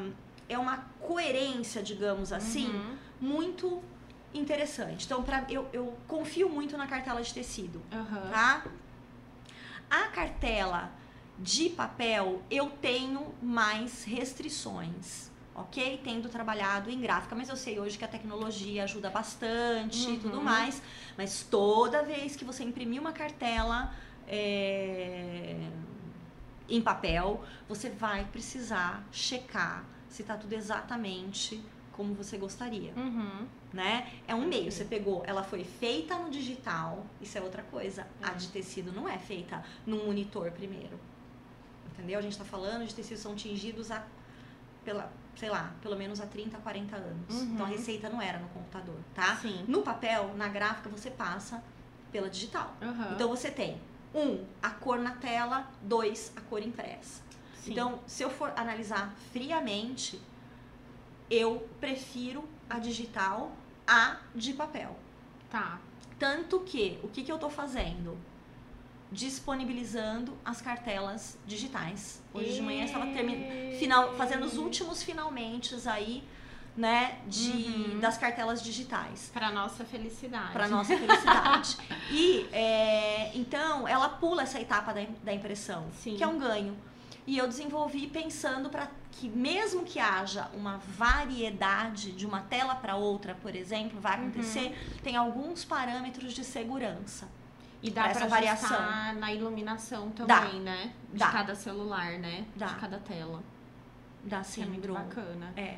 [0.49, 2.97] é uma coerência, digamos assim, uhum.
[3.19, 3.83] muito
[4.33, 5.05] interessante.
[5.05, 8.29] Então, pra, eu, eu confio muito na cartela de tecido, uhum.
[8.31, 8.65] tá?
[9.89, 10.91] A cartela
[11.39, 16.01] de papel, eu tenho mais restrições, ok?
[16.03, 20.13] Tendo trabalhado em gráfica, mas eu sei hoje que a tecnologia ajuda bastante uhum.
[20.15, 20.81] e tudo mais.
[21.17, 23.93] Mas toda vez que você imprimir uma cartela
[24.27, 25.57] é,
[26.67, 31.63] em papel, você vai precisar checar se está tudo exatamente
[31.97, 32.93] como você gostaria.
[32.95, 33.47] Uhum.
[33.73, 34.09] Né?
[34.27, 34.71] É um meio.
[34.71, 38.03] Você pegou, ela foi feita no digital, isso é outra coisa.
[38.21, 38.29] Uhum.
[38.29, 40.97] A de tecido não é feita num monitor primeiro.
[41.91, 42.19] Entendeu?
[42.19, 44.05] A gente está falando de tecidos são tingidos a,
[44.85, 47.35] pela, sei lá, pelo menos há 30, 40 anos.
[47.35, 47.53] Uhum.
[47.55, 49.35] Então a receita não era no computador, tá?
[49.37, 49.65] Sim.
[49.67, 51.63] No papel, na gráfica, você passa
[52.11, 52.75] pela digital.
[52.79, 53.13] Uhum.
[53.13, 53.81] Então você tem
[54.13, 57.21] um, a cor na tela, dois, a cor impressa.
[57.55, 57.71] Sim.
[57.71, 60.21] Então, se eu for analisar friamente,
[61.29, 63.51] eu prefiro a digital
[63.87, 64.97] a de papel.
[65.49, 65.79] Tá.
[66.19, 68.17] Tanto que, o que, que eu tô fazendo?
[69.11, 72.21] Disponibilizando as cartelas digitais.
[72.33, 72.53] Hoje e...
[72.55, 73.77] de manhã eu estava termin...
[73.77, 74.13] Final...
[74.15, 76.23] fazendo os últimos finalmente aí,
[76.75, 77.99] né, de, uhum.
[77.99, 79.31] das cartelas digitais.
[79.33, 80.51] Para nossa felicidade.
[80.51, 81.77] Para nossa felicidade.
[82.11, 86.15] e, é, então, ela pula essa etapa da, da impressão, Sim.
[86.15, 86.77] que é um ganho.
[87.25, 92.95] E eu desenvolvi pensando para que mesmo que haja uma variedade de uma tela para
[92.95, 94.97] outra, por exemplo, vai acontecer, uhum.
[95.03, 97.27] tem alguns parâmetros de segurança.
[97.81, 98.79] E dá essa variação.
[99.19, 100.41] na iluminação Dá.
[100.41, 100.93] também, né?
[101.11, 101.31] De Dá.
[101.31, 102.45] cada celular, né?
[102.55, 102.67] Dá.
[102.67, 103.43] De cada tela.
[104.23, 105.53] Dá sim, é muito bacana.
[105.55, 105.77] É.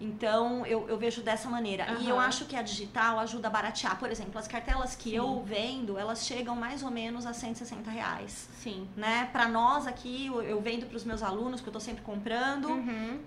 [0.00, 1.86] Então, eu, eu vejo dessa maneira.
[2.00, 3.98] E eu acho que a digital ajuda a baratear.
[3.98, 5.16] Por exemplo, as cartelas que Sim.
[5.16, 8.48] eu vendo, elas chegam mais ou menos a 160 reais.
[8.54, 8.88] Sim.
[8.96, 9.28] Né?
[9.30, 13.20] Pra nós aqui, eu, eu vendo pros meus alunos, que eu tô sempre comprando, Uhum.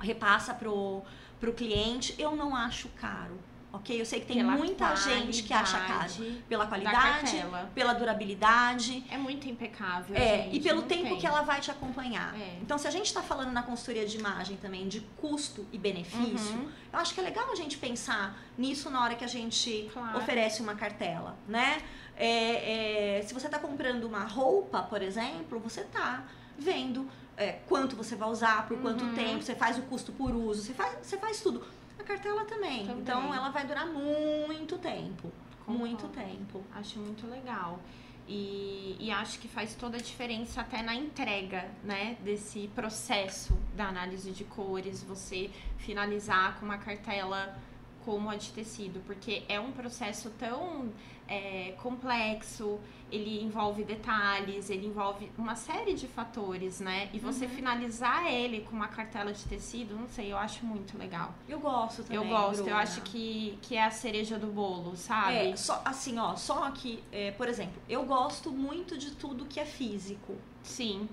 [0.00, 1.02] repassa pro,
[1.38, 2.14] pro cliente.
[2.18, 3.38] Eu não acho caro,
[3.72, 4.00] ok?
[4.00, 6.10] Eu sei que tem Pela muita gente que acha caro.
[6.48, 7.36] Pela da qualidade,
[7.74, 9.04] pela durabilidade.
[9.10, 11.18] É muito impecável, É, gente, e pelo tempo tem.
[11.18, 12.34] que ela vai te acompanhar.
[12.38, 12.58] É.
[12.62, 16.56] Então, se a gente está falando na consultoria de imagem também de custo e benefício,
[16.56, 16.70] Uhum.
[16.92, 20.18] eu acho que é legal a gente pensar nisso na hora que a gente Claro.
[20.18, 21.82] oferece uma cartela, né?
[22.16, 26.24] É, é, se você está comprando uma roupa, por exemplo, você está
[26.58, 29.14] vendo é, quanto você vai usar, por quanto Uhum.
[29.14, 31.64] tempo, você faz o custo por uso, você faz, você faz tudo.
[32.08, 32.86] Cartela também.
[32.86, 33.02] Também.
[33.02, 35.30] Então, ela vai durar muito tempo.
[35.66, 35.78] Concordo.
[35.78, 36.64] Muito tempo.
[36.74, 37.78] Acho muito legal.
[38.26, 42.16] E, e acho que faz toda a diferença até na entrega, né?
[42.24, 47.58] Desse processo da análise de cores, você finalizar com uma cartela
[48.04, 50.90] como a de tecido, porque é um processo tão
[51.28, 52.80] é, complexo,
[53.12, 57.08] ele envolve detalhes, ele envolve uma série de fatores, né?
[57.12, 57.50] E você Uhum.
[57.50, 61.34] finalizar ele com uma cartela de tecido, não sei, eu acho muito legal.
[61.48, 62.16] Eu gosto também.
[62.16, 62.80] eu gosto, eu Bruna.
[62.80, 65.50] acho que, que é a cereja do bolo, sabe?
[65.50, 69.60] É, só, assim, ó, só que, é, por exemplo, eu gosto muito de tudo que
[69.60, 71.08] é físico, Sim.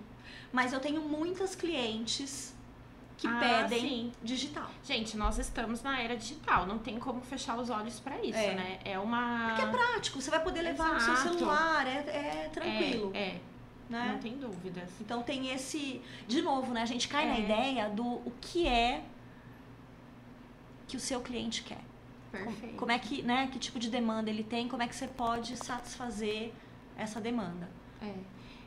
[0.52, 2.55] mas eu tenho muitas clientes
[3.18, 4.12] que Ah, pedem sim.
[4.22, 4.70] digital.
[4.84, 8.54] Gente, nós estamos na era digital, não tem como fechar os olhos pra isso, É.
[8.56, 8.80] né?
[8.84, 9.48] É uma.
[9.50, 11.38] Porque é prático, você vai poder levar no seu Exato.
[11.38, 13.42] celular, é, é tranquilo, É, é,
[13.90, 14.10] né?
[14.14, 14.90] não tem dúvidas.
[15.00, 16.82] Então tem esse, de novo, né?
[16.82, 17.42] A gente cai na É.
[17.42, 19.02] ideia do o que é
[20.88, 21.82] que o seu cliente quer.
[22.32, 22.76] Perfeito.
[22.76, 23.48] como é que, né?
[23.50, 24.68] Que tipo de demanda ele tem?
[24.68, 26.52] Como é que você pode satisfazer
[26.98, 27.70] essa demanda?
[28.02, 28.14] É.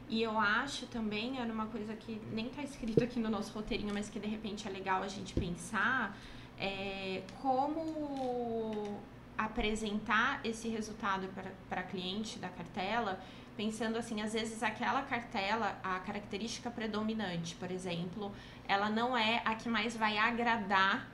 [0.08, 3.92] E eu acho também, era uma coisa que nem tá escrito aqui no nosso roteirinho,
[3.92, 6.16] mas que de repente é legal a gente pensar,
[6.58, 8.98] é como
[9.36, 11.28] apresentar esse resultado
[11.68, 13.20] para cliente da cartela,
[13.56, 18.32] pensando assim, às vezes aquela cartela, a característica predominante, por exemplo,
[18.66, 21.08] ela não é a que mais vai agradar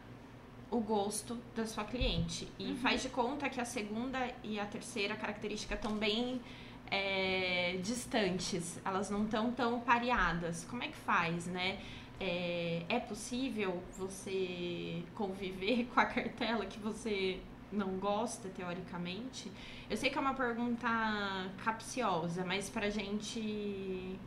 [0.70, 2.48] o gosto da sua cliente.
[2.59, 2.76] E Uhum.
[2.76, 6.40] faz de conta que a segunda e a terceira característica bem
[7.74, 10.64] é, distantes, elas não estão tão pareadas.
[10.68, 11.78] Como é que faz, né?
[12.20, 17.40] É, é possível você conviver com a cartela que você
[17.72, 19.50] não gosta, teoricamente?
[19.90, 20.88] Eu sei que é uma pergunta
[21.64, 24.18] capciosa, mas pra gente.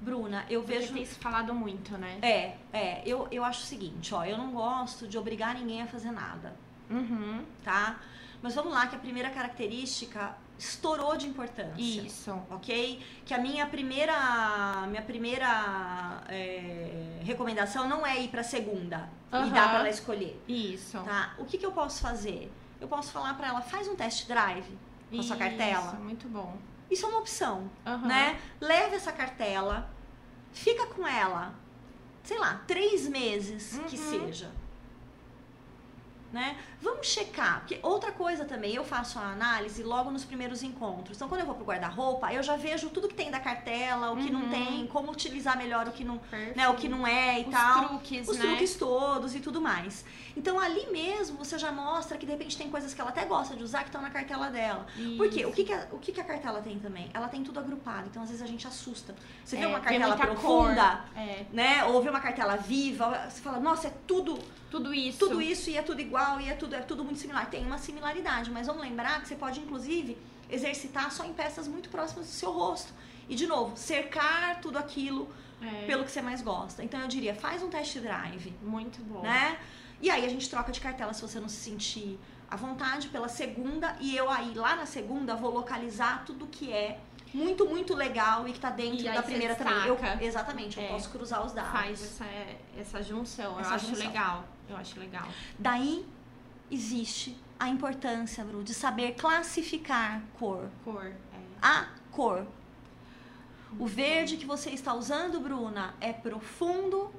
[0.00, 2.18] Bruna, eu Porque vejo tem se falado muito, né?
[2.20, 5.86] É, é, eu, eu acho o seguinte, ó, eu não gosto de obrigar ninguém a
[5.86, 6.56] fazer nada,
[6.90, 7.44] Uhum.
[7.62, 8.00] tá?
[8.42, 11.74] Mas vamos lá, que a primeira característica estourou de importância.
[12.02, 12.30] Isso.
[12.48, 13.04] Ok?
[13.24, 19.50] Que a minha primeira, minha primeira é, recomendação não é ir pra segunda e Aham.
[19.50, 20.98] dar pra ela escolher, Isso.
[21.02, 21.34] tá?
[21.38, 22.50] O que, que eu posso fazer?
[22.80, 24.78] Eu posso falar pra ela, faz um test drive
[25.10, 25.92] com a sua cartela.
[25.94, 26.56] Isso, muito bom.
[26.90, 28.06] Isso é uma opção, Aham.
[28.06, 28.40] né?
[28.60, 29.90] Leve essa cartela,
[30.52, 31.54] fica com ela,
[32.22, 34.10] sei lá, três meses que Uhum.
[34.26, 34.50] seja.
[36.32, 36.56] Né?
[36.82, 41.16] Vamos checar, porque outra coisa também, eu faço a análise logo nos primeiros encontros.
[41.16, 44.16] Então, quando eu vou pro guarda-roupa, eu já vejo tudo que tem da cartela, o
[44.16, 44.50] que não Uhum.
[44.50, 46.56] tem, como utilizar melhor o que não, Perfeito.
[46.56, 48.46] né, o que não é e Os tal truques, os né?
[48.46, 50.04] truques todos e tudo mais.
[50.36, 53.54] Então ali mesmo você já mostra que de repente tem coisas que ela até gosta
[53.54, 54.84] de usar que estão na cartela dela.
[55.16, 55.46] Por quê?
[55.46, 57.10] O que, que, a, o que, que a cartela tem também?
[57.14, 59.14] Ela tem tudo agrupado, então às vezes a gente assusta.
[59.44, 61.04] Você vê É, uma vê cartela muita profunda.
[61.14, 61.84] É, né?
[61.84, 64.38] Ou vê uma cartela viva, você fala, nossa, é tudo,
[64.70, 65.18] tudo isso.
[65.18, 67.48] tudo isso e é tudo igual e é tudo, é tudo muito similar.
[67.50, 70.16] Tem uma similaridade, mas vamos lembrar que você pode, inclusive,
[70.50, 72.92] exercitar só em peças muito próximas do seu rosto.
[73.28, 75.28] E, de novo, cercar tudo aquilo
[75.62, 76.82] É, pelo que você mais gosta.
[76.82, 79.22] Então eu diria, faz um test drive Muito bom.
[79.22, 79.56] né?
[80.00, 82.18] E aí a gente troca de cartela se você não se sentir
[82.50, 86.98] à vontade pela segunda e eu aí lá na segunda vou localizar tudo que é
[87.32, 89.86] muito, muito legal e que tá dentro da primeira também.
[89.86, 90.88] Eu, exatamente, eu É.
[90.88, 91.70] posso cruzar os dados.
[91.70, 92.26] Faz essa,
[92.76, 93.58] essa junção.
[93.60, 94.06] Essa eu acho junção.
[94.06, 94.44] legal.
[94.68, 95.28] Eu acho legal.
[95.58, 96.04] Daí
[96.72, 100.68] existe a importância, Bru, de saber classificar cor.
[100.84, 101.04] Cor.
[101.06, 101.14] É.
[101.60, 102.46] A cor.
[103.78, 107.10] O verde que você está usando, Bruna, é profundo,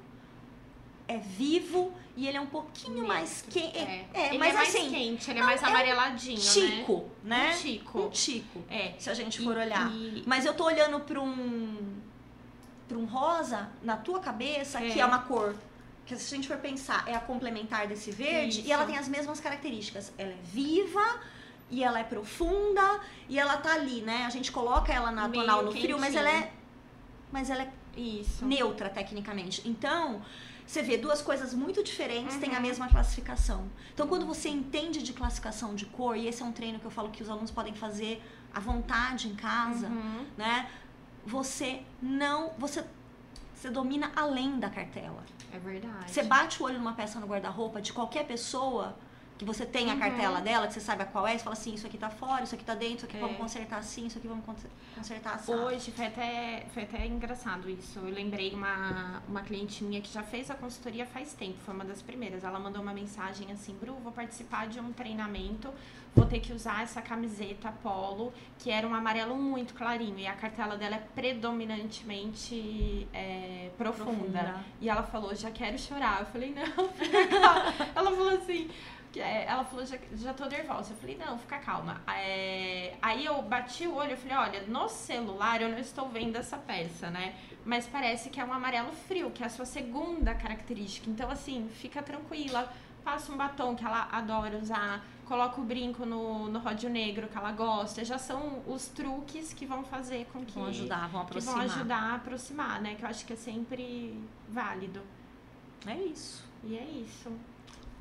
[1.08, 3.78] é vivo e ele é um pouquinho mais Neutro, quente.
[3.78, 4.08] É.
[4.14, 7.10] É, ele mas é mais assim, quente, ele é não, mais é um amareladinho, tico,
[7.24, 7.48] né?
[7.48, 7.56] né?
[7.56, 8.00] Um tico.
[8.02, 8.94] Um tico, É.
[9.00, 9.92] se a gente E- for olhar.
[9.92, 12.02] e- Mas eu tô olhando para um
[12.88, 14.90] para um rosa na tua cabeça, É.
[14.92, 15.56] que é uma cor
[16.06, 18.68] que se a gente for pensar é a complementar desse verde Isso.
[18.68, 20.12] e ela tem as mesmas características.
[20.18, 21.20] Ela é viva
[21.72, 24.26] e ela é profunda e ela tá ali, né?
[24.26, 26.52] A gente coloca ela na Meio tonal no frio, mas ela é
[27.32, 28.46] mas ela é Isso.
[28.46, 29.68] neutra tecnicamente.
[29.68, 30.22] Então,
[30.68, 32.62] você vê duas coisas muito diferentes têm a Uhum.
[32.62, 33.68] mesma classificação.
[33.94, 36.92] Então, quando você entende de classificação de cor, e esse é um treino que eu
[36.92, 38.22] falo que os alunos podem fazer
[38.54, 40.26] à vontade em casa, Uhum.
[40.38, 40.70] né?
[41.26, 42.84] Você não, você
[43.56, 45.24] você domina além da cartela.
[45.54, 46.12] É verdade.
[46.12, 48.96] Você bate o olho numa peça no guarda-roupa de qualquer pessoa
[49.38, 50.00] que você tem a Uhum.
[50.00, 52.54] cartela dela, que você sabe qual é, você fala assim, isso aqui tá fora, isso
[52.56, 53.20] aqui tá dentro, isso aqui É.
[53.20, 55.54] vamos consertar assim, isso aqui vamos conser- consertar assim.
[55.54, 57.98] Hoje foi até, foi até engraçado isso.
[58.00, 61.84] Eu lembrei uma, uma cliente minha que já fez a consultoria faz tempo, foi uma
[61.84, 62.44] das primeiras.
[62.44, 65.74] Ela mandou uma mensagem assim: Bru, vou participar de um treinamento,
[66.16, 70.20] vou ter que usar essa camiseta polo, que era um amarelo muito clarinho.
[70.20, 74.64] E a cartela dela é predominantemente é, profunda.
[74.80, 76.20] E ela falou, já quero chorar.
[76.22, 77.74] Eu falei, não, fica calma.
[77.96, 78.70] ela falou assim,
[79.20, 80.94] ela falou, já, já tô nervosa.
[80.94, 82.02] Eu falei, não, fica calma.
[82.08, 86.36] É, aí eu bati o olho, eu falei, olha, no celular eu não estou vendo
[86.36, 87.36] essa peça, né?
[87.66, 91.10] Mas parece que é um amarelo frio, que é a sua segunda característica.
[91.10, 92.72] Então, assim, fica tranquila.
[93.04, 95.06] Passa um batom que ela adora usar.
[95.26, 98.04] Coloca o brinco no, no ródio negro que ela gosta.
[98.04, 101.62] Já são os truques que vão fazer com que Vão ajudar, vão que vão aproximar.
[101.66, 102.96] ajudar a aproximar, né?
[102.96, 104.18] Que eu acho que é sempre
[104.50, 105.02] válido.
[105.86, 106.46] É isso.
[106.64, 107.30] E é isso.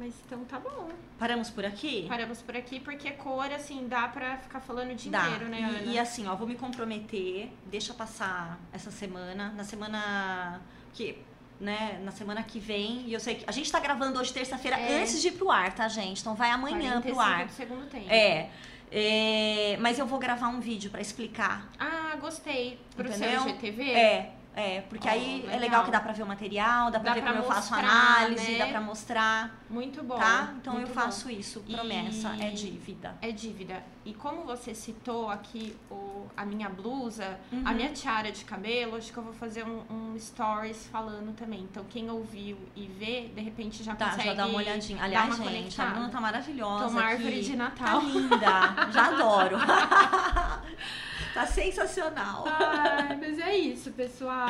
[0.03, 0.89] Mas então tá bom.
[1.17, 2.07] Paramos por aqui?
[2.09, 5.27] Paramos por aqui porque cor, assim, dá pra ficar falando o dia Dá.
[5.29, 5.93] inteiro, né, e, Ana?
[5.93, 10.61] e assim, ó, vou me comprometer, deixa passar essa semana, na semana
[10.93, 11.17] que,
[11.61, 14.77] né, na semana que vem, e eu sei que a gente tá gravando hoje terça-feira
[14.77, 15.01] É.
[15.03, 16.21] antes de ir pro ar, tá, gente?
[16.21, 17.47] Então vai amanhã pro 45 ar.
[17.47, 18.07] do segundo tempo.
[18.11, 18.51] É.
[18.91, 21.71] é, mas eu vou gravar um vídeo pra explicar.
[21.79, 22.77] Ah, gostei.
[22.97, 23.43] Pro Entendeu?
[23.43, 23.91] seu GTV?
[23.93, 25.61] É, é, porque Ó, aí é legal.
[25.61, 27.73] legal que dá pra ver o material, dá pra Dá ver pra como eu faço
[27.75, 28.59] a mostrar, análise, né?
[28.59, 30.19] dá pra mostrar, Muito bom.
[30.19, 30.53] tá?
[30.61, 30.93] Então eu bom.
[30.95, 33.15] faço isso, promessa, E- é dívida.
[33.23, 33.83] É dívida.
[34.05, 37.63] E como você citou aqui o, a minha blusa, Uhum.
[37.65, 41.61] a minha tiara de cabelo, acho que eu vou fazer um, um stories falando também.
[41.61, 45.03] Então, quem ouviu e vê, de repente já Tá, consegue já dá uma olhadinha.
[45.03, 45.91] Aliás, uma gente, a conectada.
[45.93, 46.85] Bruna tá maravilhosa.
[46.87, 47.13] Tomar aqui.
[47.15, 48.01] árvore de Tá Natal.
[48.03, 49.57] linda, já adoro.
[51.35, 52.45] tá sensacional.
[52.47, 54.42] Ai, mas é isso, pessoal.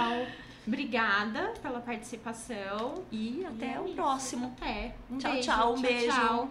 [0.67, 3.03] Obrigada pela participação.
[3.11, 3.95] E até E é o isso.
[3.95, 4.57] próximo.
[4.61, 4.95] Até.
[5.11, 5.47] Um Tchau, beijo.
[5.49, 6.13] tchau, um beijo.
[6.13, 6.49] tchau.